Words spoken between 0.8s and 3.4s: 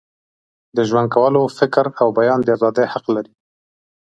ژوند کولو، فکر او بیان د ازادۍ حق لري.